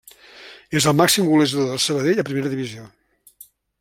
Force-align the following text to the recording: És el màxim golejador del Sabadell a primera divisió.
És 0.79 0.87
el 0.91 0.95
màxim 1.01 1.29
golejador 1.33 1.67
del 1.73 1.83
Sabadell 1.85 2.23
a 2.25 2.27
primera 2.31 2.53
divisió. 2.55 2.89